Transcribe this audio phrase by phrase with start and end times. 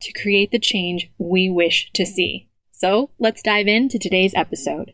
[0.00, 2.48] to create the change we wish to see.
[2.70, 4.92] So let's dive into today's episode.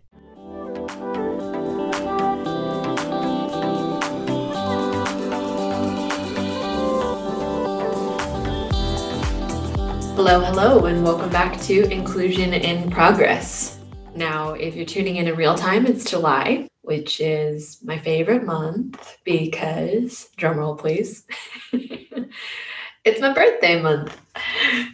[10.14, 13.78] Hello, hello, and welcome back to Inclusion in Progress.
[14.14, 19.18] Now, if you're tuning in in real time, it's July, which is my favorite month
[19.24, 21.24] because, drumroll please,
[23.04, 24.16] it's my birthday month.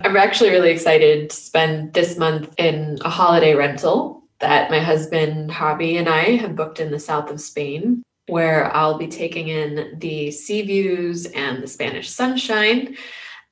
[0.00, 5.50] I'm actually really excited to spend this month in a holiday rental that my husband,
[5.50, 9.98] Javi, and I have booked in the south of Spain, where I'll be taking in
[9.98, 12.96] the sea views and the Spanish sunshine,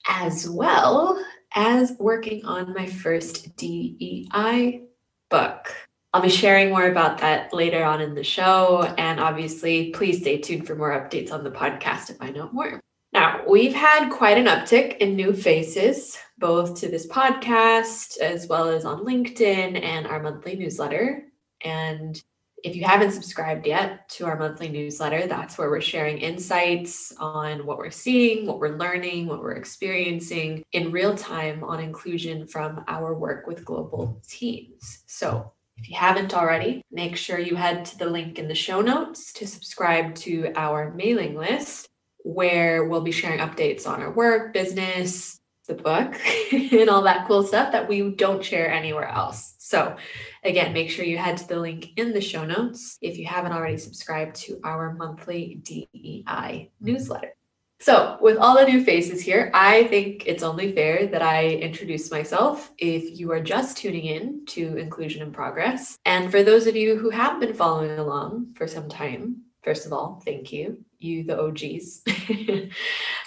[0.08, 1.22] as well
[1.54, 4.82] as working on my first DEI
[5.28, 5.74] book.
[6.14, 8.94] I'll be sharing more about that later on in the show.
[8.96, 12.80] And obviously, please stay tuned for more updates on the podcast if I know more.
[13.16, 18.68] Now, we've had quite an uptick in new faces, both to this podcast as well
[18.68, 21.24] as on LinkedIn and our monthly newsletter.
[21.64, 22.22] And
[22.62, 27.64] if you haven't subscribed yet to our monthly newsletter, that's where we're sharing insights on
[27.64, 32.84] what we're seeing, what we're learning, what we're experiencing in real time on inclusion from
[32.86, 35.04] our work with global teams.
[35.06, 38.82] So if you haven't already, make sure you head to the link in the show
[38.82, 41.88] notes to subscribe to our mailing list
[42.26, 46.20] where we'll be sharing updates on our work, business, the book,
[46.52, 49.54] and all that cool stuff that we don't share anywhere else.
[49.58, 49.96] So,
[50.42, 53.52] again, make sure you head to the link in the show notes if you haven't
[53.52, 57.34] already subscribed to our monthly DEI newsletter.
[57.78, 62.10] So, with all the new faces here, I think it's only fair that I introduce
[62.10, 65.96] myself if you are just tuning in to Inclusion in Progress.
[66.04, 69.92] And for those of you who have been following along for some time, First of
[69.92, 72.02] all, thank you, you, the OGs.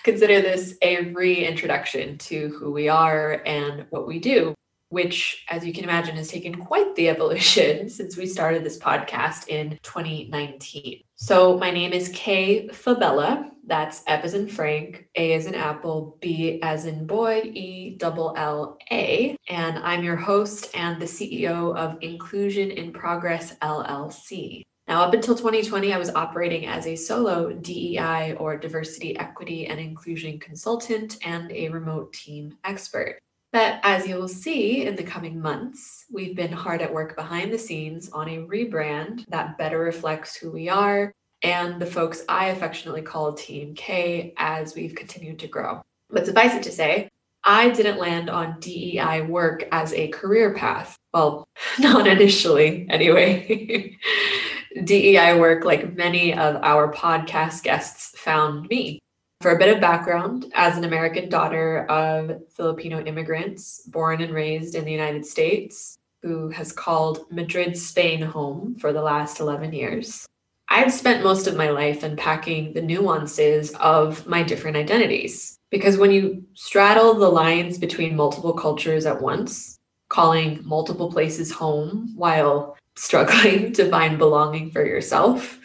[0.03, 4.53] Consider this a reintroduction to who we are and what we do,
[4.89, 9.47] which, as you can imagine, has taken quite the evolution since we started this podcast
[9.47, 11.01] in 2019.
[11.15, 13.51] So, my name is Kay Fabella.
[13.65, 18.33] That's F as in Frank, A as in Apple, B as in boy, E double
[18.35, 19.37] L A.
[19.47, 24.63] And I'm your host and the CEO of Inclusion in Progress LLC.
[24.89, 29.79] Now, up until 2020, I was operating as a solo DEI or diversity, equity, and
[29.79, 33.19] inclusion consultant and a remote team expert.
[33.51, 37.53] But as you will see in the coming months, we've been hard at work behind
[37.53, 41.13] the scenes on a rebrand that better reflects who we are
[41.43, 45.83] and the folks I affectionately call Team K as we've continued to grow.
[46.09, 47.09] But suffice it to say,
[47.43, 50.97] I didn't land on DEI work as a career path.
[51.13, 51.47] Well,
[51.79, 53.95] not initially, anyway.
[54.83, 58.99] DEI work, like many of our podcast guests, found me.
[59.41, 64.75] For a bit of background, as an American daughter of Filipino immigrants born and raised
[64.75, 70.25] in the United States, who has called Madrid, Spain home for the last 11 years,
[70.67, 75.57] I've spent most of my life unpacking the nuances of my different identities.
[75.71, 79.77] Because when you straddle the lines between multiple cultures at once,
[80.09, 85.59] calling multiple places home while struggling to find belonging for yourself,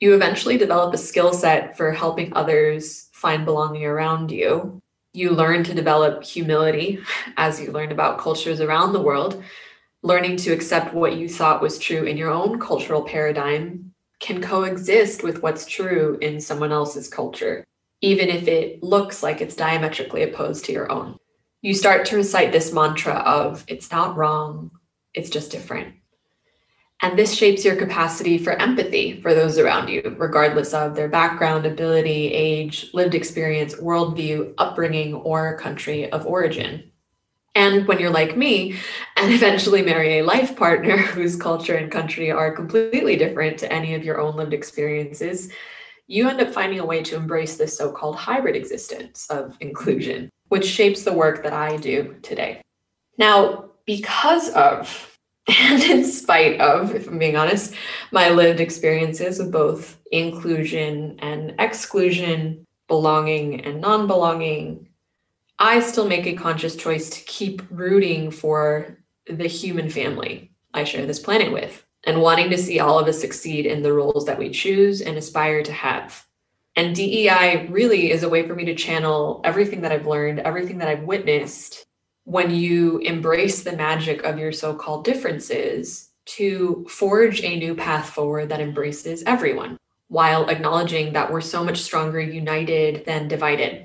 [0.00, 4.80] you eventually develop a skill set for helping others find belonging around you.
[5.12, 7.00] You learn to develop humility
[7.36, 9.42] as you learn about cultures around the world.
[10.02, 15.22] Learning to accept what you thought was true in your own cultural paradigm can coexist
[15.22, 17.66] with what's true in someone else's culture,
[18.00, 21.16] even if it looks like it's diametrically opposed to your own.
[21.62, 24.70] You start to recite this mantra of, it's not wrong,
[25.12, 25.94] it's just different.
[27.02, 31.64] And this shapes your capacity for empathy for those around you, regardless of their background,
[31.64, 36.90] ability, age, lived experience, worldview, upbringing, or country of origin.
[37.54, 38.76] And when you're like me
[39.16, 43.94] and eventually marry a life partner whose culture and country are completely different to any
[43.94, 45.50] of your own lived experiences,
[46.06, 50.28] you end up finding a way to embrace this so called hybrid existence of inclusion,
[50.48, 52.60] which shapes the work that I do today.
[53.16, 55.09] Now, because of
[55.48, 57.74] and in spite of, if I'm being honest,
[58.12, 64.88] my lived experiences with both inclusion and exclusion, belonging and non belonging,
[65.58, 71.06] I still make a conscious choice to keep rooting for the human family I share
[71.06, 74.38] this planet with and wanting to see all of us succeed in the roles that
[74.38, 76.24] we choose and aspire to have.
[76.76, 80.78] And DEI really is a way for me to channel everything that I've learned, everything
[80.78, 81.86] that I've witnessed
[82.30, 88.08] when you embrace the magic of your so called differences to forge a new path
[88.08, 93.84] forward that embraces everyone while acknowledging that we're so much stronger united than divided.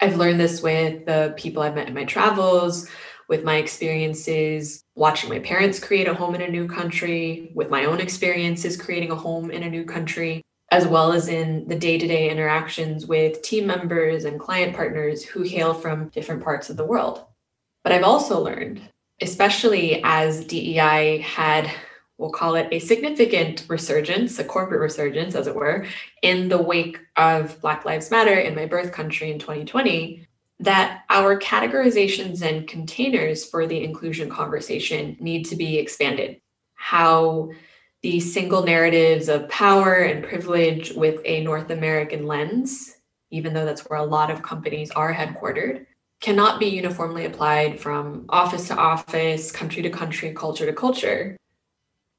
[0.00, 2.90] I've learned this with the people I've met in my travels,
[3.26, 7.86] with my experiences watching my parents create a home in a new country, with my
[7.86, 11.96] own experiences creating a home in a new country, as well as in the day
[11.96, 16.76] to day interactions with team members and client partners who hail from different parts of
[16.76, 17.24] the world.
[17.82, 18.80] But I've also learned,
[19.20, 21.70] especially as DEI had,
[22.18, 25.86] we'll call it a significant resurgence, a corporate resurgence, as it were,
[26.22, 30.26] in the wake of Black Lives Matter in my birth country in 2020,
[30.60, 36.40] that our categorizations and containers for the inclusion conversation need to be expanded.
[36.74, 37.50] How
[38.02, 42.96] the single narratives of power and privilege with a North American lens,
[43.30, 45.86] even though that's where a lot of companies are headquartered,
[46.20, 51.36] cannot be uniformly applied from office to office, country to country, culture to culture.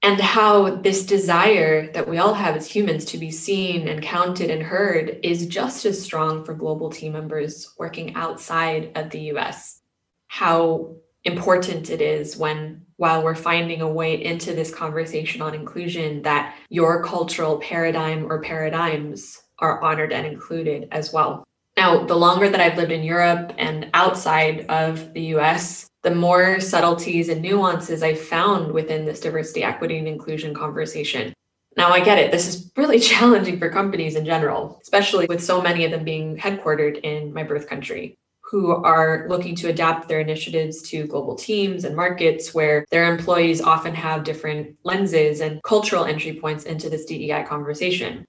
[0.02, 4.50] And how this desire that we all have as humans to be seen and counted
[4.50, 9.82] and heard is just as strong for global team members working outside of the US.
[10.28, 16.22] How important it is when, while we're finding a way into this conversation on inclusion,
[16.22, 21.44] that your cultural paradigm or paradigms are honored and included as well.
[21.80, 26.60] Now, the longer that I've lived in Europe and outside of the US, the more
[26.60, 31.32] subtleties and nuances I found within this diversity, equity, and inclusion conversation.
[31.78, 32.34] Now, I get it.
[32.34, 36.36] This is really challenging for companies in general, especially with so many of them being
[36.36, 41.86] headquartered in my birth country, who are looking to adapt their initiatives to global teams
[41.86, 47.06] and markets where their employees often have different lenses and cultural entry points into this
[47.06, 48.26] DEI conversation.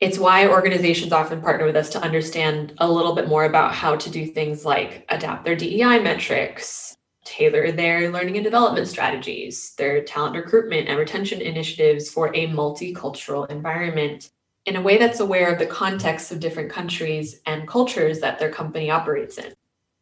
[0.00, 3.96] It's why organizations often partner with us to understand a little bit more about how
[3.96, 10.02] to do things like adapt their DEI metrics, tailor their learning and development strategies, their
[10.02, 14.30] talent recruitment and retention initiatives for a multicultural environment
[14.66, 18.52] in a way that's aware of the context of different countries and cultures that their
[18.52, 19.52] company operates in.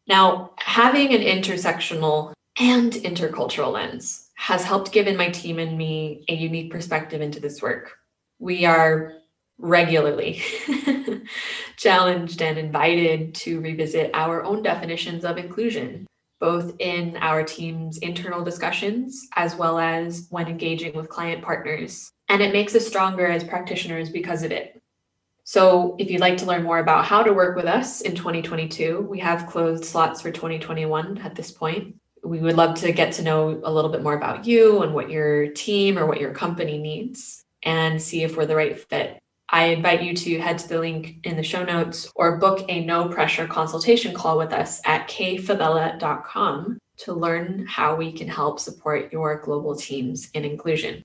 [0.07, 6.35] Now, having an intersectional and intercultural lens has helped given my team and me a
[6.35, 7.93] unique perspective into this work.
[8.39, 9.13] We are
[9.57, 10.41] regularly
[11.77, 16.05] challenged and invited to revisit our own definitions of inclusion,
[16.39, 22.11] both in our team's internal discussions as well as when engaging with client partners.
[22.29, 24.81] And it makes us stronger as practitioners because of it.
[25.43, 29.07] So, if you'd like to learn more about how to work with us in 2022,
[29.09, 31.95] we have closed slots for 2021 at this point.
[32.21, 35.09] We would love to get to know a little bit more about you and what
[35.09, 39.21] your team or what your company needs and see if we're the right fit.
[39.49, 42.83] I invite you to head to the link in the show notes or book a
[42.83, 49.13] no pressure consultation call with us at kfabella.com to learn how we can help support
[49.13, 51.03] your global teams in inclusion.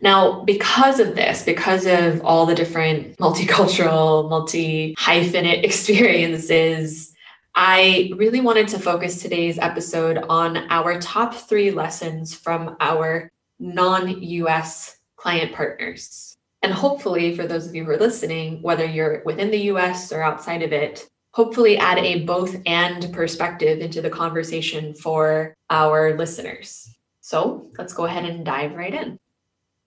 [0.00, 7.12] Now, because of this, because of all the different multicultural, multi hyphenate experiences,
[7.54, 14.22] I really wanted to focus today's episode on our top three lessons from our non
[14.22, 16.33] US client partners.
[16.64, 20.22] And hopefully, for those of you who are listening, whether you're within the US or
[20.22, 26.96] outside of it, hopefully add a both and perspective into the conversation for our listeners.
[27.20, 29.18] So let's go ahead and dive right in.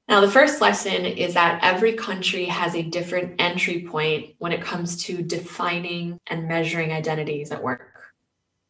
[0.07, 4.61] Now, the first lesson is that every country has a different entry point when it
[4.61, 8.13] comes to defining and measuring identities at work.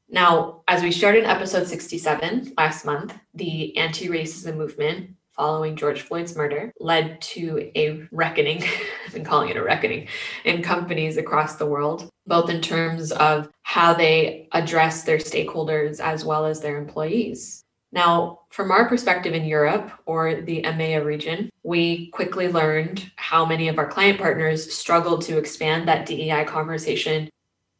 [0.07, 6.01] Now, as we shared in episode 67 last month, the anti racism movement following George
[6.01, 8.63] Floyd's murder led to a reckoning,
[9.05, 10.07] I've been calling it a reckoning,
[10.43, 16.25] in companies across the world, both in terms of how they address their stakeholders as
[16.25, 17.63] well as their employees.
[17.93, 23.69] Now, from our perspective in Europe or the EMEA region, we quickly learned how many
[23.69, 27.29] of our client partners struggled to expand that DEI conversation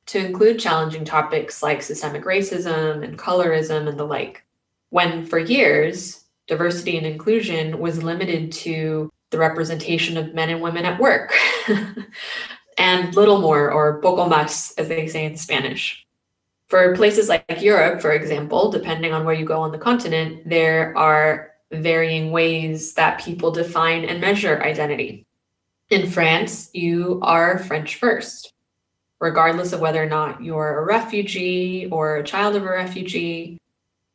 [0.05, 4.43] to include challenging topics like systemic racism and colorism and the like.
[4.89, 10.85] When for years, diversity and inclusion was limited to the representation of men and women
[10.85, 11.33] at work
[12.77, 16.05] and little more, or poco más, as they say in Spanish.
[16.67, 20.97] For places like Europe, for example, depending on where you go on the continent, there
[20.97, 25.25] are varying ways that people define and measure identity.
[25.89, 28.53] In France, you are French first,
[29.19, 33.57] regardless of whether or not you're a refugee or a child of a refugee,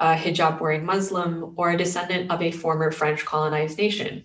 [0.03, 4.25] a hijab wearing Muslim, or a descendant of a former French colonized nation.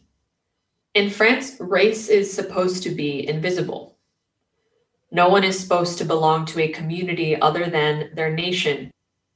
[0.95, 3.95] In France, race is supposed to be invisible.
[5.11, 8.89] No one is supposed to belong to a community other than their nation.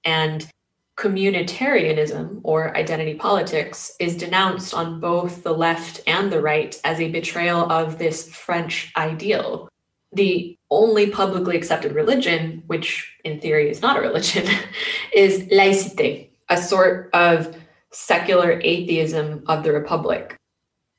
[0.04, 0.50] And
[0.98, 7.12] communitarianism or identity politics is denounced on both the left and the right as a
[7.12, 9.70] betrayal of this French ideal.
[10.14, 14.48] The only publicly accepted religion, which in theory is not a religion,
[15.14, 17.56] is laïcité, a sort of
[17.92, 20.38] secular atheism of the Republic.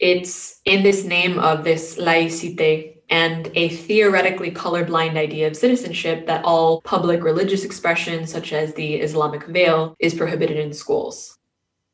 [0.01, 6.45] It's in this name of this laïcité and a theoretically colorblind idea of citizenship that
[6.45, 11.39] all public religious expression, such as the Islamic veil, is prohibited in schools.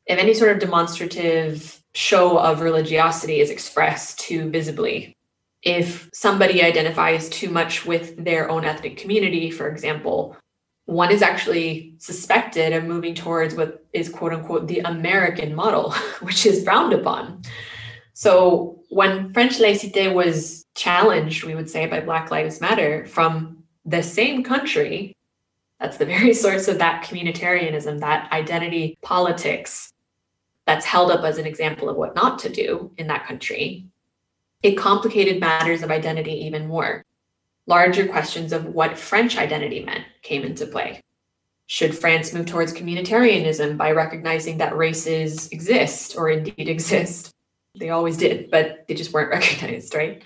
[0.05, 5.17] If any sort of demonstrative show of religiosity is expressed too visibly,
[5.61, 10.37] if somebody identifies too much with their own ethnic community, for example,
[10.89, 15.91] one is actually suspected of moving towards what is quote unquote the American model,
[16.21, 17.43] which is frowned upon.
[18.13, 24.01] So when French laïcité was challenged, we would say, by Black Lives Matter from the
[24.01, 25.15] same country,
[25.79, 29.93] that's the very source of that communitarianism, that identity politics
[30.65, 33.85] that's held up as an example of what not to do in that country,
[34.63, 37.05] it complicated matters of identity even more.
[37.69, 41.01] Larger questions of what French identity meant came into play.
[41.67, 47.31] Should France move towards communitarianism by recognizing that races exist or indeed exist?
[47.77, 50.23] They always did, but they just weren't recognized, right?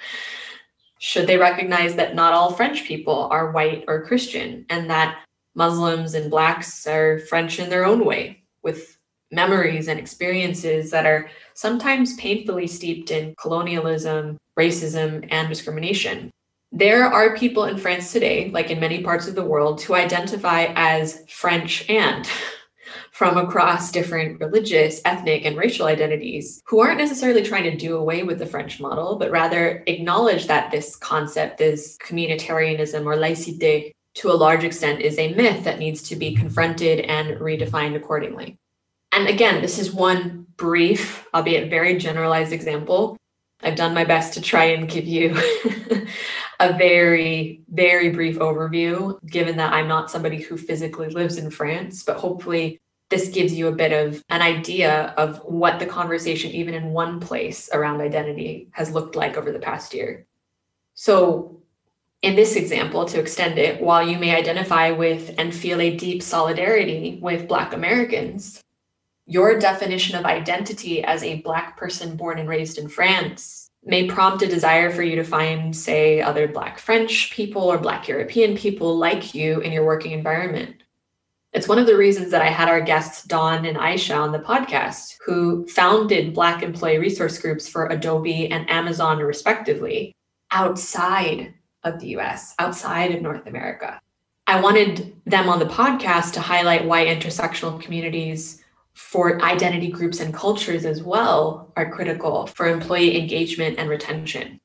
[1.00, 5.20] Should they recognize that not all French people are white or Christian and that
[5.54, 8.98] Muslims and Blacks are French in their own way with
[9.32, 16.32] memories and experiences that are sometimes painfully steeped in colonialism, racism, and discrimination?
[16.76, 20.74] There are people in France today, like in many parts of the world, who identify
[20.76, 22.28] as French and
[23.12, 28.24] from across different religious, ethnic, and racial identities who aren't necessarily trying to do away
[28.24, 34.32] with the French model, but rather acknowledge that this concept, this communitarianism or laïcité, to
[34.32, 38.58] a large extent is a myth that needs to be confronted and redefined accordingly.
[39.12, 43.16] And again, this is one brief, albeit very generalized example.
[43.62, 45.40] I've done my best to try and give you
[46.64, 52.04] a very, very brief overview, given that I'm not somebody who physically lives in France,
[52.04, 52.80] but hopefully
[53.10, 57.20] this gives you a bit of an idea of what the conversation, even in one
[57.20, 60.26] place around identity, has looked like over the past year.
[60.96, 61.62] So,
[62.22, 66.24] in this example, to extend it, while you may identify with and feel a deep
[66.24, 68.64] solidarity with Black Americans,
[69.26, 74.42] your definition of identity as a Black person born and raised in France may prompt
[74.44, 78.98] a desire for you to find, say, other Black French people or Black European people
[78.98, 80.76] like you in your working environment.
[81.52, 84.40] It's one of the reasons that I had our guests, Dawn and Aisha, on the
[84.40, 90.16] podcast, who founded Black employee resource groups for Adobe and Amazon, respectively,
[90.50, 94.00] outside of the US, outside of North America.
[94.48, 98.63] I wanted them on the podcast to highlight why intersectional communities
[98.94, 104.60] for identity groups and cultures as well are critical for employee engagement and retention.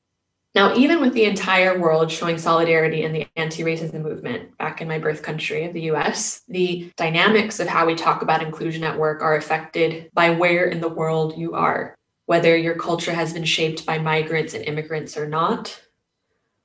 [0.55, 4.87] Now, even with the entire world showing solidarity in the anti racism movement back in
[4.87, 8.97] my birth country of the US, the dynamics of how we talk about inclusion at
[8.97, 11.95] work are affected by where in the world you are,
[12.25, 15.79] whether your culture has been shaped by migrants and immigrants or not,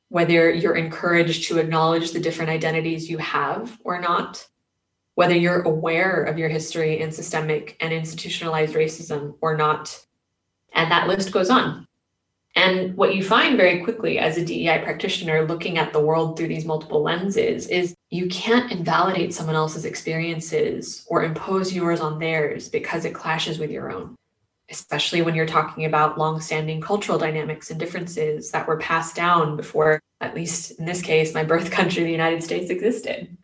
[0.08, 4.46] whether you're encouraged to acknowledge the different identities you have or not,
[5.14, 10.04] whether you're aware of your history in systemic and institutionalized racism or not.
[10.72, 11.86] And that list goes on.
[12.56, 16.48] And what you find very quickly as a DEI practitioner looking at the world through
[16.48, 22.68] these multiple lenses is you can't invalidate someone else's experiences or impose yours on theirs
[22.68, 24.14] because it clashes with your own,
[24.70, 30.00] especially when you're talking about long-standing cultural dynamics and differences that were passed down before,
[30.20, 33.36] at least in this case, my birth country, the United States, existed.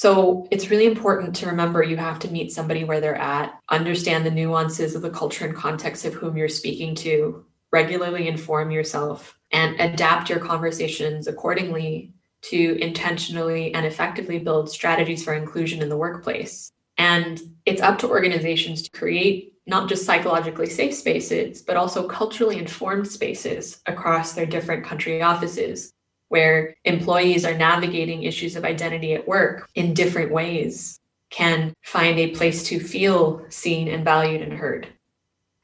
[0.00, 4.24] So it's really important to remember you have to meet somebody where they're at, understand
[4.24, 9.36] the nuances of the culture and context of whom you're speaking to, regularly inform yourself
[9.50, 12.12] and adapt your conversations accordingly
[12.42, 16.70] to intentionally and effectively build strategies for inclusion in the workplace.
[16.96, 22.60] And it's up to organizations to create not just psychologically safe spaces, but also culturally
[22.60, 25.92] informed spaces across their different country offices
[26.28, 32.30] where employees are navigating issues of identity at work in different ways, can find a
[32.30, 34.88] place to feel seen and valued and heard.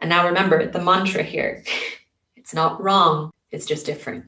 [0.00, 1.64] And now remember the mantra here
[2.36, 4.26] it's not wrong, it's just different.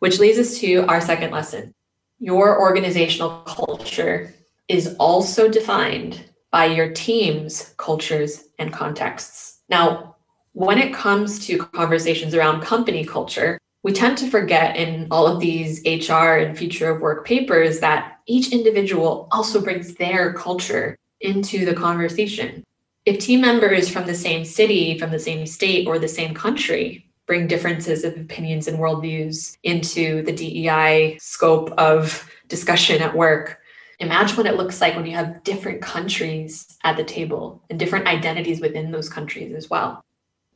[0.00, 1.74] Which leads us to our second lesson.
[2.20, 4.34] Your organizational culture
[4.68, 9.60] is also defined by your team's cultures and contexts.
[9.70, 10.16] Now,
[10.52, 13.58] when it comes to conversations around company culture,
[13.88, 18.18] we tend to forget in all of these HR and future of work papers that
[18.26, 22.62] each individual also brings their culture into the conversation.
[23.06, 27.08] If team members from the same city, from the same state, or the same country
[27.24, 33.58] bring differences of opinions and worldviews into the DEI scope of discussion at work,
[34.00, 38.06] imagine what it looks like when you have different countries at the table and different
[38.06, 40.04] identities within those countries as well.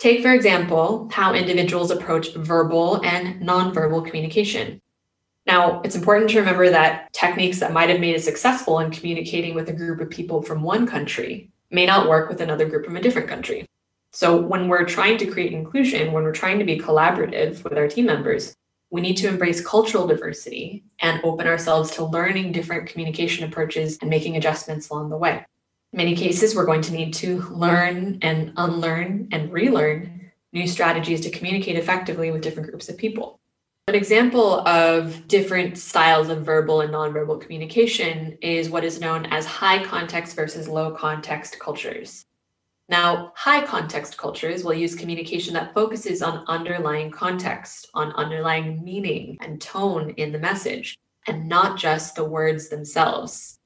[0.02, 4.80] Take, for example, how individuals approach verbal and nonverbal communication.
[5.46, 9.54] Now, it's important to remember that techniques that might have made us successful in communicating
[9.54, 12.96] with a group of people from one country may not work with another group from
[12.96, 13.64] a different country.
[14.10, 17.86] So, when we're trying to create inclusion, when we're trying to be collaborative with our
[17.86, 18.56] team members,
[18.90, 24.10] we need to embrace cultural diversity and open ourselves to learning different communication approaches and
[24.10, 25.44] making adjustments along the way
[25.92, 31.30] many cases, we're going to need to learn and unlearn and relearn new strategies to
[31.30, 33.40] communicate effectively with different groups of people.
[33.88, 39.44] An example of different styles of verbal and nonverbal communication is what is known as
[39.44, 42.24] high context versus low context cultures.
[42.88, 49.38] Now, high context cultures will use communication that focuses on underlying context, on underlying meaning
[49.40, 50.96] and tone in the message,
[51.26, 53.58] and not just the words themselves.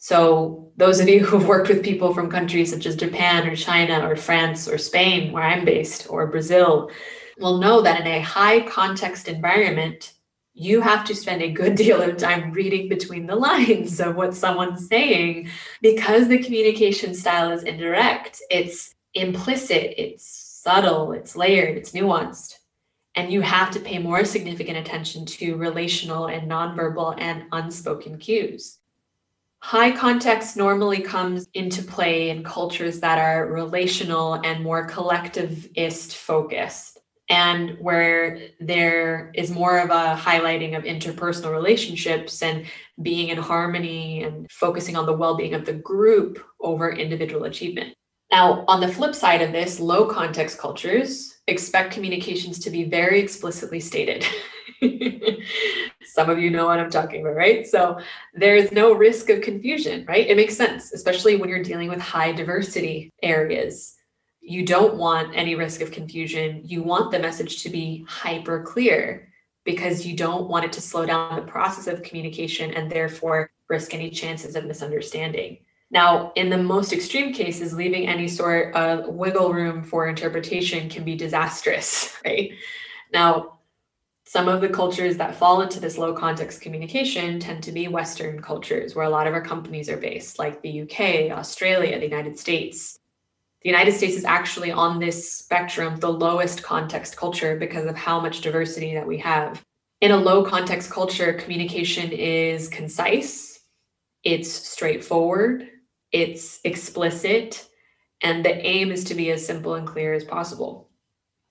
[0.00, 4.08] So, those of you who've worked with people from countries such as Japan or China
[4.08, 6.90] or France or Spain, where I'm based, or Brazil,
[7.38, 10.12] will know that in a high context environment,
[10.54, 14.34] you have to spend a good deal of time reading between the lines of what
[14.34, 15.48] someone's saying
[15.82, 18.40] because the communication style is indirect.
[18.50, 20.24] It's implicit, it's
[20.62, 22.54] subtle, it's layered, it's nuanced.
[23.16, 28.77] And you have to pay more significant attention to relational and nonverbal and unspoken cues.
[29.60, 36.98] High context normally comes into play in cultures that are relational and more collectivist focused,
[37.28, 42.66] and where there is more of a highlighting of interpersonal relationships and
[43.02, 47.94] being in harmony and focusing on the well being of the group over individual achievement.
[48.30, 53.20] Now, on the flip side of this, low context cultures expect communications to be very
[53.20, 54.24] explicitly stated.
[56.04, 57.66] Some of you know what I'm talking about, right?
[57.66, 57.98] So
[58.34, 60.26] there is no risk of confusion, right?
[60.26, 63.96] It makes sense, especially when you're dealing with high diversity areas.
[64.40, 66.62] You don't want any risk of confusion.
[66.64, 69.28] You want the message to be hyper clear
[69.64, 73.92] because you don't want it to slow down the process of communication and therefore risk
[73.92, 75.58] any chances of misunderstanding.
[75.90, 81.04] Now, in the most extreme cases, leaving any sort of wiggle room for interpretation can
[81.04, 82.52] be disastrous, right?
[83.12, 83.57] Now,
[84.28, 88.42] some of the cultures that fall into this low context communication tend to be Western
[88.42, 92.38] cultures, where a lot of our companies are based, like the UK, Australia, the United
[92.38, 92.98] States.
[93.62, 98.20] The United States is actually on this spectrum, the lowest context culture, because of how
[98.20, 99.64] much diversity that we have.
[100.02, 103.60] In a low context culture, communication is concise,
[104.24, 105.70] it's straightforward,
[106.12, 107.66] it's explicit,
[108.20, 110.87] and the aim is to be as simple and clear as possible.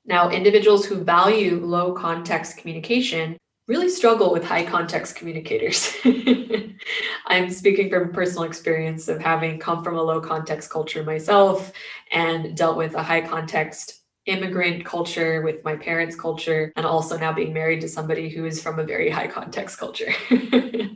[0.07, 5.93] Now, individuals who value low context communication really struggle with high context communicators.
[7.27, 11.73] I'm speaking from personal experience of having come from a low context culture myself
[12.11, 17.31] and dealt with a high context immigrant culture with my parents' culture, and also now
[17.31, 20.13] being married to somebody who is from a very high context culture.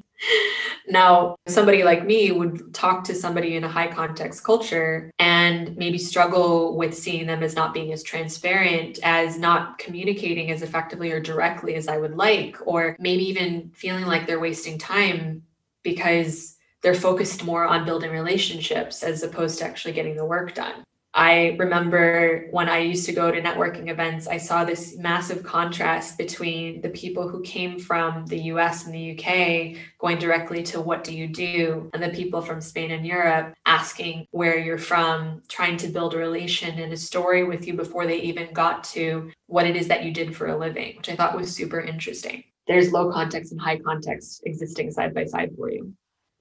[0.91, 5.97] Now, somebody like me would talk to somebody in a high context culture and maybe
[5.97, 11.21] struggle with seeing them as not being as transparent, as not communicating as effectively or
[11.21, 15.43] directly as I would like, or maybe even feeling like they're wasting time
[15.81, 20.83] because they're focused more on building relationships as opposed to actually getting the work done.
[21.13, 26.17] I remember when I used to go to networking events, I saw this massive contrast
[26.17, 31.03] between the people who came from the US and the UK going directly to what
[31.03, 35.75] do you do, and the people from Spain and Europe asking where you're from, trying
[35.77, 39.67] to build a relation and a story with you before they even got to what
[39.67, 42.45] it is that you did for a living, which I thought was super interesting.
[42.67, 45.93] there's low context and high context existing side by side for you.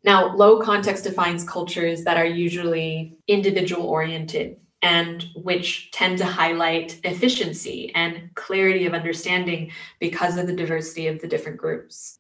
[0.02, 7.00] Now, low context defines cultures that are usually individual oriented and which tend to highlight
[7.04, 12.18] efficiency and clarity of understanding because of the diversity of the different groups.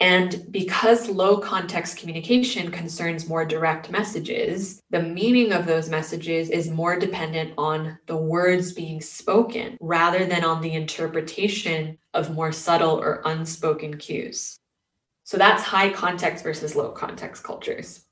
[0.00, 6.68] And because low context communication concerns more direct messages, the meaning of those messages is
[6.68, 13.00] more dependent on the words being spoken rather than on the interpretation of more subtle
[13.00, 14.58] or unspoken cues.
[15.26, 18.04] So that's high context versus low context cultures.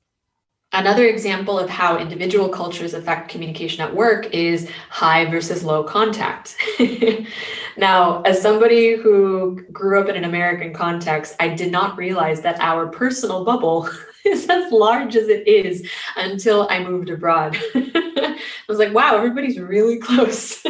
[0.73, 6.57] Another example of how individual cultures affect communication at work is high versus low contact.
[7.77, 12.59] now, as somebody who grew up in an American context, I did not realize that
[12.59, 13.89] our personal bubble
[14.25, 17.57] is as large as it is until I moved abroad.
[17.75, 20.61] I was like, wow, everybody's really close.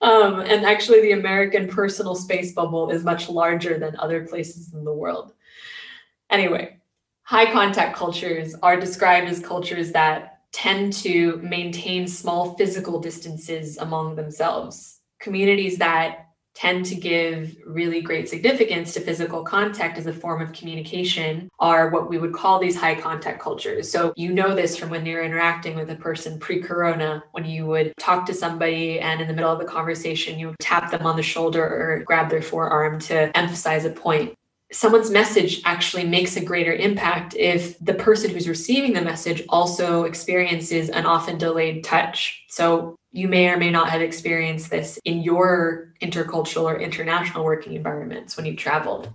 [0.00, 4.84] Um, and actually, the American personal space bubble is much larger than other places in
[4.84, 5.32] the world.
[6.30, 6.78] Anyway,
[7.22, 14.16] high contact cultures are described as cultures that tend to maintain small physical distances among
[14.16, 15.00] themselves.
[15.20, 20.52] Communities that tend to give really great significance to physical contact as a form of
[20.52, 23.90] communication are what we would call these high contact cultures.
[23.90, 27.66] So, you know this from when you're interacting with a person pre corona, when you
[27.66, 31.16] would talk to somebody and in the middle of the conversation, you tap them on
[31.16, 34.34] the shoulder or grab their forearm to emphasize a point
[34.72, 40.04] someone's message actually makes a greater impact if the person who's receiving the message also
[40.04, 42.44] experiences an often delayed touch.
[42.48, 47.74] So you may or may not have experienced this in your intercultural or international working
[47.74, 49.12] environments when you traveled.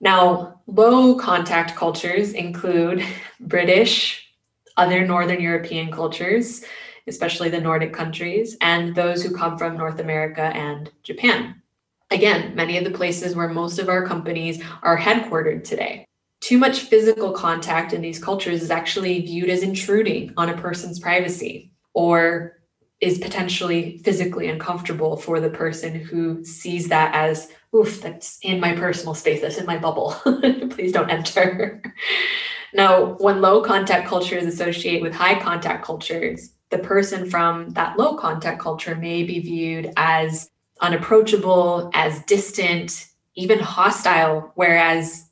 [0.00, 3.04] Now, low contact cultures include
[3.40, 4.28] British,
[4.76, 6.64] other Northern European cultures,
[7.06, 11.62] especially the Nordic countries, and those who come from North America and Japan.
[12.14, 16.06] Again, many of the places where most of our companies are headquartered today.
[16.40, 21.00] Too much physical contact in these cultures is actually viewed as intruding on a person's
[21.00, 22.60] privacy or
[23.00, 28.76] is potentially physically uncomfortable for the person who sees that as, oof, that's in my
[28.76, 30.12] personal space, that's in my bubble.
[30.70, 31.82] Please don't enter.
[32.72, 38.14] now, when low contact cultures associate with high contact cultures, the person from that low
[38.16, 40.48] contact culture may be viewed as
[40.80, 45.28] unapproachable, as distant, even hostile, whereas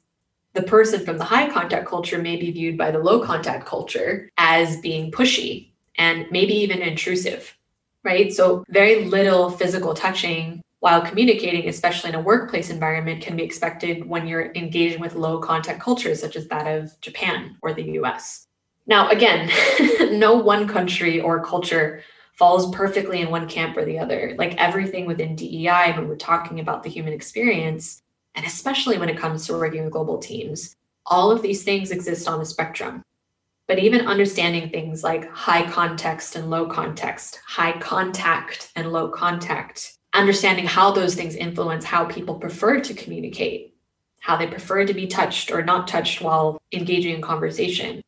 [0.55, 4.31] the person from the high contact culture may be viewed by the low contact culture
[4.37, 7.57] as being pushy and maybe even intrusive,
[8.05, 8.33] right?
[8.33, 14.09] So, very little physical touching while communicating, especially in a workplace environment, can be expected
[14.09, 18.49] when you're engaging with low contact cultures, such as that of Japan or the US.
[18.87, 19.49] Now, again,
[20.19, 22.03] no one country or culture
[22.43, 24.35] falls perfectly in one camp or the other.
[24.37, 28.03] Like everything within DEI, when we're talking about the human experience,
[28.35, 30.75] and especially when it comes to working with global teams,
[31.07, 33.05] all of these things exist on a spectrum.
[33.69, 39.99] But even understanding things like high context and low context, high contact and low contact,
[40.13, 43.77] understanding how those things influence how people prefer to communicate,
[44.19, 48.03] how they prefer to be touched or not touched while engaging in conversation,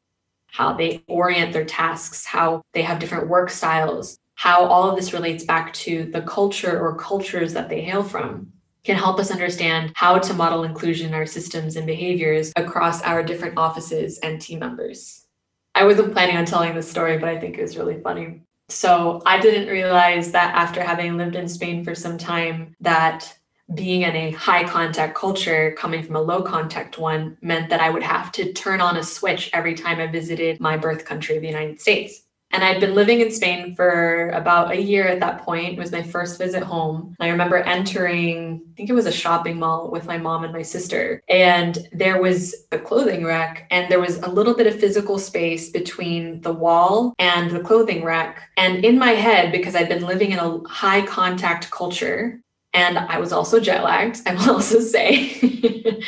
[0.49, 5.13] how they orient their tasks, how they have different work styles, how all of this
[5.13, 8.53] relates back to the culture or cultures that they hail from
[8.85, 13.23] can help us understand how to model inclusion in our systems and behaviors across our
[13.23, 15.27] different offices and team members.
[15.75, 18.43] I wasn't planning on telling this story, but I think it was really funny.
[18.69, 23.37] So I didn't realize that after having lived in Spain for some time, that
[23.75, 27.89] being in a high contact culture coming from a low contact one meant that I
[27.89, 31.47] would have to turn on a switch every time I visited my birth country, the
[31.47, 32.24] United States.
[32.55, 35.73] And I'd been living in Spain for about a year at that point.
[35.73, 37.17] It was my first visit home.
[37.19, 40.63] I remember entering, I think it was a shopping mall with my mom and my
[40.63, 41.21] sister.
[41.29, 45.71] And there was a clothing rack, and there was a little bit of physical space
[45.71, 48.49] between the wall and the clothing rack.
[48.57, 52.41] And in my head, because I'd been living in a high contact culture,
[52.75, 56.01] and I was also jet lagged, I will also say.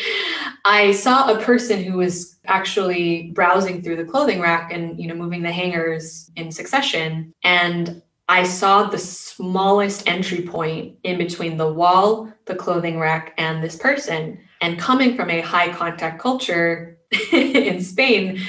[0.64, 5.14] I saw a person who was actually browsing through the clothing rack and, you know,
[5.14, 7.32] moving the hangers in succession.
[7.44, 13.62] And I saw the smallest entry point in between the wall, the clothing rack, and
[13.62, 14.40] this person.
[14.60, 16.98] And coming from a high contact culture
[17.32, 18.40] in Spain,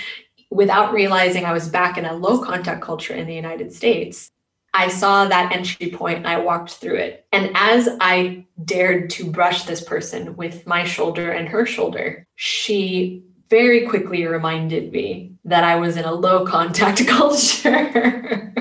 [0.49, 4.31] without realizing I was back in a low contact culture in the United States,
[4.77, 7.25] I saw that entry point and I walked through it.
[7.31, 13.23] And as I dared to brush this person with my shoulder and her shoulder, she
[13.49, 18.53] very quickly reminded me that I was in a low contact culture.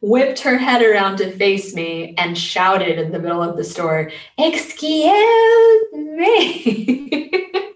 [0.00, 4.10] whipped her head around to face me and shouted in the middle of the store,
[4.38, 7.44] Excuse me.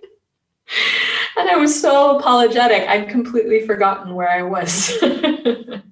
[1.52, 2.88] I was so apologetic.
[2.88, 4.96] I'd completely forgotten where I was.
[5.00, 5.82] but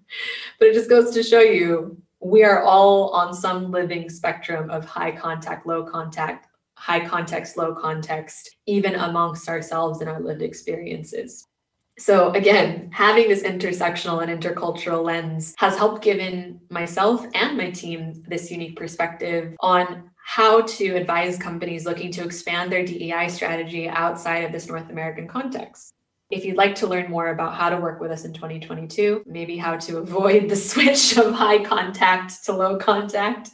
[0.60, 5.12] it just goes to show you we are all on some living spectrum of high
[5.12, 6.46] contact, low contact,
[6.76, 11.46] high context, low context, even amongst ourselves in our lived experiences.
[12.00, 18.24] So again, having this intersectional and intercultural lens has helped given myself and my team
[18.26, 24.44] this unique perspective on how to advise companies looking to expand their DEI strategy outside
[24.44, 25.92] of this North American context.
[26.30, 29.58] If you'd like to learn more about how to work with us in 2022, maybe
[29.58, 33.50] how to avoid the switch of high contact to low contact,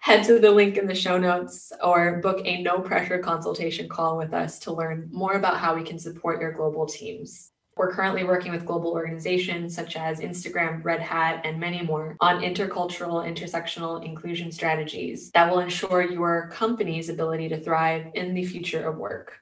[0.00, 4.16] head to the link in the show notes or book a no pressure consultation call
[4.16, 7.49] with us to learn more about how we can support your global teams.
[7.80, 12.42] We're currently working with global organizations such as Instagram, Red Hat, and many more on
[12.42, 18.86] intercultural, intersectional inclusion strategies that will ensure your company's ability to thrive in the future
[18.86, 19.38] of work.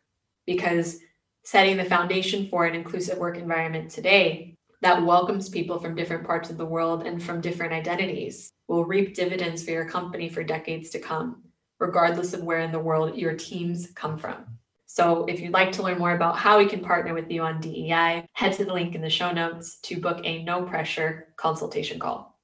[0.46, 1.00] Because
[1.42, 6.48] setting the foundation for an inclusive work environment today that welcomes people from different parts
[6.48, 10.90] of the world and from different identities will reap dividends for your company for decades
[10.90, 11.42] to come,
[11.80, 14.57] regardless of where in the world your teams come from.
[14.90, 17.60] So, if you'd like to learn more about how we can partner with you on
[17.60, 21.98] DEI, head to the link in the show notes to book a no pressure consultation
[21.98, 22.38] call.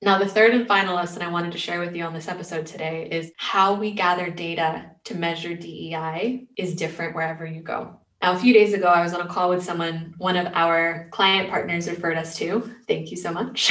[0.00, 2.64] Now, the third and final lesson I wanted to share with you on this episode
[2.64, 8.00] today is how we gather data to measure DEI is different wherever you go.
[8.22, 11.10] Now, a few days ago, I was on a call with someone one of our
[11.10, 12.74] client partners referred us to.
[12.88, 13.70] Thank you so much.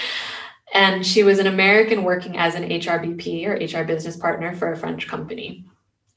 [0.74, 4.76] and she was an American working as an HRBP or HR business partner for a
[4.76, 5.64] French company.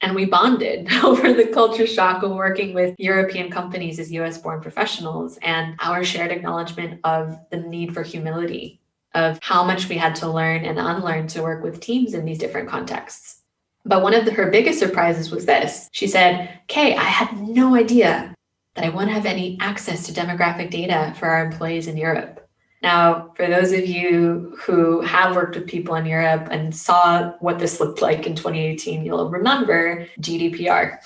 [0.04, 4.62] And we bonded over the culture shock of working with European companies as US born
[4.62, 8.82] professionals and our shared acknowledgement of the need for humility,
[9.16, 12.38] of how much we had to learn and unlearn to work with teams in these
[12.38, 13.44] different contexts.
[13.86, 15.89] But one of the, her biggest surprises was this.
[15.94, 18.36] She said, Kay, I had no idea
[18.76, 22.42] that I wouldn't have any access to demographic data for our employees in Europe.
[22.84, 27.58] Now, for those of you who have worked with people in Europe and saw what
[27.58, 30.98] this looked like in 2018, you'll remember GDPR.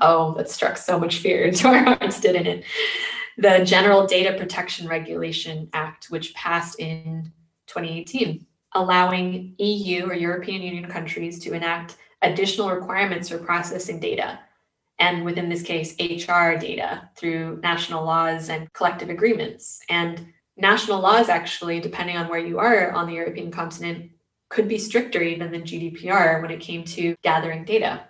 [0.00, 2.64] Oh, that struck so much fear into our hearts, didn't it?
[3.36, 7.30] The General Data Protection Regulation Act, which passed in
[7.66, 14.38] 2018, allowing EU or European Union countries to enact additional requirements for processing data,
[14.98, 19.80] and within this case, HR data through national laws and collective agreements.
[19.90, 24.10] And national laws, actually, depending on where you are on the European continent,
[24.48, 28.08] could be stricter even than GDPR when it came to gathering data.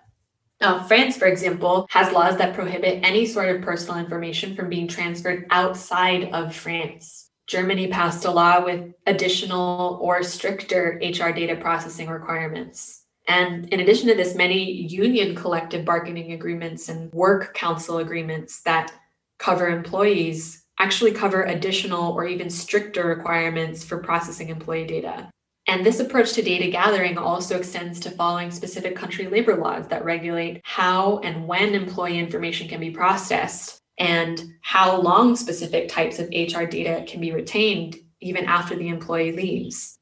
[0.61, 4.89] Now, France, for example, has laws that prohibit any sort of personal information from being
[4.89, 7.31] transferred outside of France.
[7.47, 13.05] Germany passed a law with additional or stricter HR data processing requirements.
[13.29, 18.93] And in addition to this, many union collective bargaining agreements and work council agreements that
[19.39, 25.31] cover employees actually cover additional or even stricter requirements for processing employee data.
[25.69, 30.05] And this approach to data gathering also extends to following specific country labor laws that
[30.05, 36.29] regulate how and when employee information can be processed and how long specific types of
[36.29, 39.99] HR data can be retained even after the employee leaves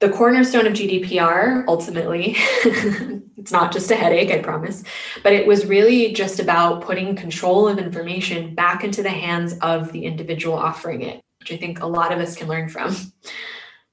[0.00, 2.34] the cornerstone of GDPR, ultimately,
[3.36, 4.82] it's not just a headache, I promise,
[5.22, 9.92] but it was really just about putting control of information back into the hands of
[9.92, 12.94] the individual offering it, which I think a lot of us can learn from.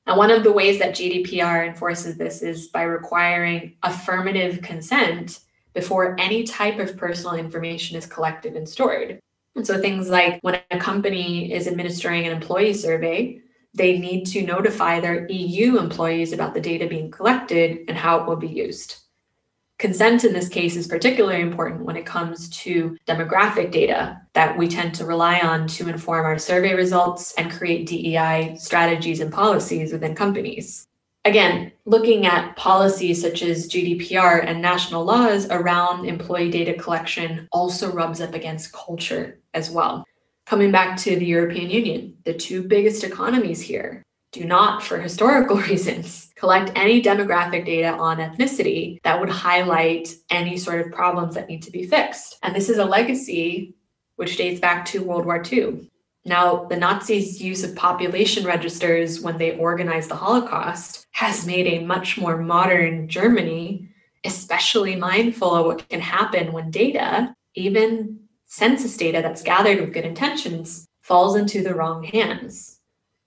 [0.08, 5.40] Now, one of the ways that GDPR enforces this is by requiring affirmative consent
[5.74, 9.20] before any type of personal information is collected and stored.
[9.56, 13.42] And so things like when a company is administering an employee survey,
[13.74, 18.28] they need to notify their EU employees about the data being collected and how it
[18.28, 18.98] will be used.
[19.80, 24.68] Consent in this case is particularly important when it comes to demographic data that we
[24.68, 29.92] tend to rely on to inform our survey results and create DEI strategies and policies
[29.92, 30.88] within companies.
[31.26, 37.92] Again, looking at policies such as GDPR and national laws around employee data collection also
[37.92, 40.04] rubs up against culture as well.
[40.46, 45.58] Coming back to the European Union, the two biggest economies here do not, for historical
[45.70, 51.48] reasons, collect any demographic data on ethnicity that would highlight any sort of problems that
[51.48, 52.38] need to be fixed.
[52.44, 53.76] And this is a legacy
[54.16, 55.90] which dates back to World War II.
[56.24, 61.86] Now, the Nazis' use of population registers when they organized the Holocaust has made a
[61.86, 63.88] much more modern Germany
[64.24, 68.20] especially mindful of what can happen when data, even
[68.52, 72.80] census data that's gathered with good intentions falls into the wrong hands.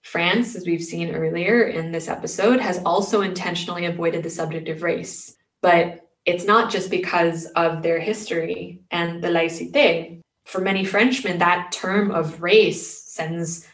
[0.03, 4.83] France, as we've seen earlier in this episode, has also intentionally avoided the subject of
[4.83, 5.35] race.
[5.63, 10.21] But it's not just because of their history and the laïcité.
[10.45, 13.67] For many Frenchmen, that term of race sends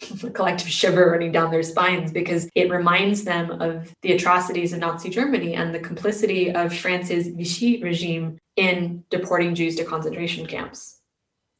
[0.24, 4.80] a collective shiver running down their spines because it reminds them of the atrocities of
[4.80, 10.98] Nazi Germany and the complicity of France's Vichy regime in deporting Jews to concentration camps.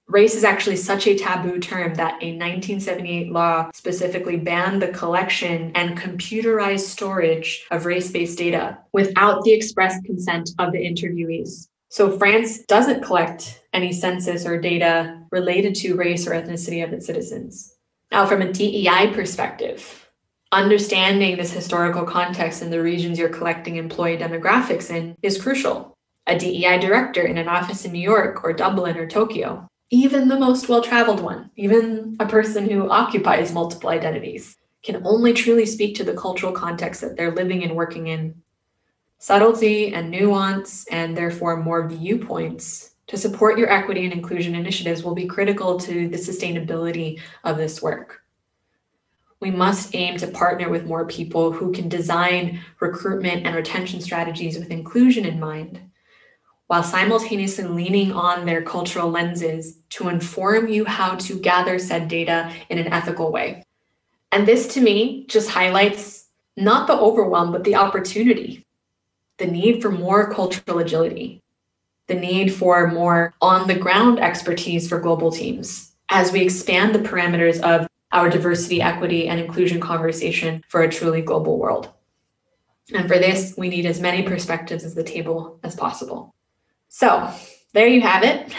[0.07, 5.73] Race is actually such a taboo term that a 1978 law specifically banned the collection
[5.75, 11.69] and computerized storage of race based data without the express consent of the interviewees.
[11.89, 17.07] So, France doesn't collect any census or data related to race or ethnicity of its
[17.07, 17.75] citizens.
[18.13, 20.09] Now, from a DEI perspective,
[20.53, 25.97] understanding this historical context in the regions you're collecting employee demographics in is crucial.
[26.31, 30.39] A DEI director in an office in New York or Dublin or Tokyo even the
[30.39, 35.97] most well traveled one, even a person who occupies multiple identities, can only truly speak
[35.97, 38.41] to the cultural context that they're living and working in.
[39.19, 45.15] Subtlety and nuance, and therefore more viewpoints to support your equity and inclusion initiatives will
[45.15, 48.23] be critical to the sustainability of this work.
[49.41, 54.57] We must aim to partner with more people who can design recruitment and retention strategies
[54.57, 55.90] with inclusion in mind
[56.71, 62.55] while simultaneously leaning on their cultural lenses to inform you how to gather said data
[62.69, 63.65] in an ethical way.
[64.31, 68.65] And this to me just highlights not the overwhelm, but the opportunity,
[69.39, 71.43] the need for more cultural agility,
[72.07, 77.01] the need for more on the ground expertise for global teams as we expand the
[77.01, 81.89] parameters of our diversity, equity, and inclusion conversation for a truly global world.
[82.95, 86.33] And for this, we need as many perspectives as the table as possible.
[86.93, 87.33] So
[87.73, 88.53] there you have it.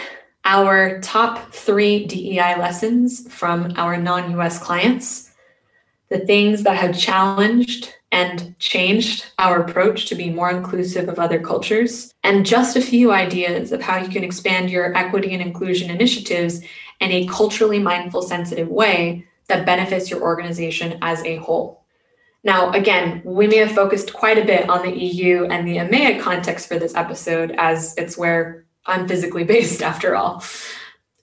[0.44, 5.30] Our top three DEI lessons from our non US clients,
[6.08, 11.40] the things that have challenged and changed our approach to be more inclusive of other
[11.40, 15.90] cultures, and just a few ideas of how you can expand your equity and inclusion
[15.90, 16.60] initiatives
[17.00, 21.81] in a culturally mindful, sensitive way that benefits your organization as a whole.
[22.44, 26.20] Now, again, we may have focused quite a bit on the EU and the EMEA
[26.20, 30.44] context for this episode, as it's where I'm physically based after all.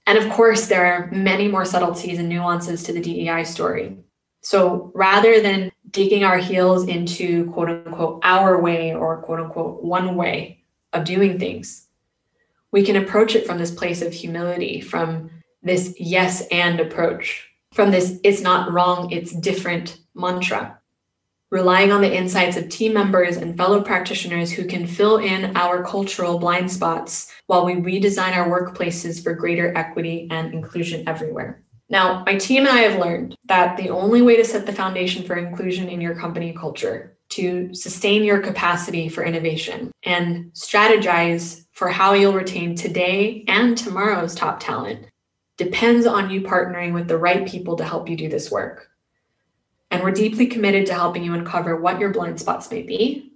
[0.07, 3.97] And of course, there are many more subtleties and nuances to the DEI story.
[4.41, 10.15] So rather than digging our heels into quote unquote our way or quote unquote one
[10.15, 11.87] way of doing things,
[12.71, 15.29] we can approach it from this place of humility, from
[15.61, 20.78] this yes and approach, from this it's not wrong, it's different mantra
[21.51, 25.83] relying on the insights of team members and fellow practitioners who can fill in our
[25.83, 31.63] cultural blind spots while we redesign our workplaces for greater equity and inclusion everywhere.
[31.89, 35.23] Now, my team and I have learned that the only way to set the foundation
[35.23, 41.89] for inclusion in your company culture, to sustain your capacity for innovation, and strategize for
[41.89, 45.07] how you'll retain today and tomorrow's top talent
[45.57, 48.89] depends on you partnering with the right people to help you do this work.
[49.91, 53.33] And we're deeply committed to helping you uncover what your blind spots may be,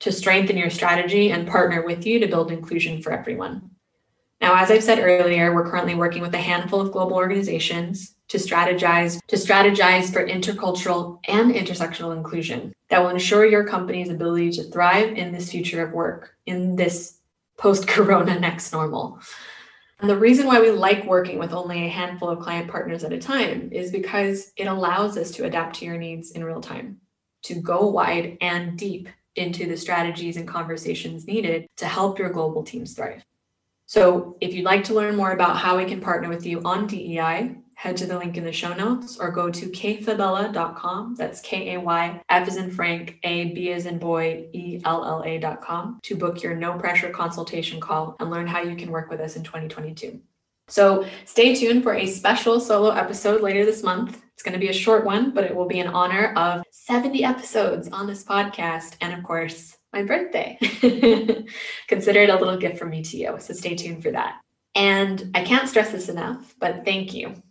[0.00, 3.70] to strengthen your strategy and partner with you to build inclusion for everyone.
[4.40, 8.38] Now, as I've said earlier, we're currently working with a handful of global organizations to
[8.38, 14.62] strategize to strategize for intercultural and intersectional inclusion that will ensure your company's ability to
[14.70, 17.18] thrive in this future of work in this
[17.58, 19.20] post-corona next normal.
[20.00, 23.12] And the reason why we like working with only a handful of client partners at
[23.12, 26.98] a time is because it allows us to adapt to your needs in real time,
[27.42, 32.62] to go wide and deep into the strategies and conversations needed to help your global
[32.62, 33.22] teams thrive.
[33.84, 36.86] So, if you'd like to learn more about how we can partner with you on
[36.86, 41.14] DEI, head to the link in the show notes or go to kayfabella.com.
[41.14, 45.02] That's K A Y, F as in Frank, A, B as in boy, E L
[45.02, 49.08] L A.com to book your no pressure consultation call and learn how you can work
[49.08, 50.20] with us in 2022.
[50.68, 54.22] So stay tuned for a special solo episode later this month.
[54.34, 57.24] It's going to be a short one, but it will be in honor of 70
[57.24, 58.96] episodes on this podcast.
[59.00, 60.58] And of course, my birthday.
[61.88, 63.36] Consider it a little gift from me to you.
[63.38, 64.38] So stay tuned for that.
[64.74, 67.42] And I can't stress this enough, but thank you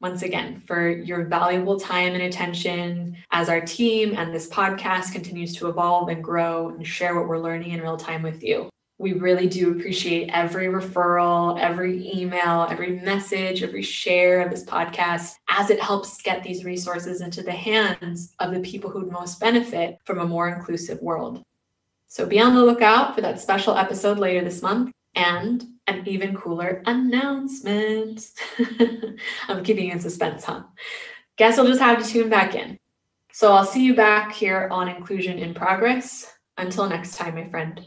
[0.00, 5.54] once again for your valuable time and attention as our team and this podcast continues
[5.54, 8.70] to evolve and grow and share what we're learning in real time with you.
[8.98, 15.34] We really do appreciate every referral, every email, every message, every share of this podcast
[15.48, 19.98] as it helps get these resources into the hands of the people who'd most benefit
[20.04, 21.42] from a more inclusive world.
[22.08, 24.92] So be on the lookout for that special episode later this month.
[25.14, 28.30] And an even cooler announcement.
[29.48, 30.62] I'm keeping you in suspense, huh?
[31.40, 32.78] guess I'll just have to tune back in.
[33.32, 36.30] So I'll see you back here on Inclusion in Progress.
[36.58, 37.80] Until next time, my friend.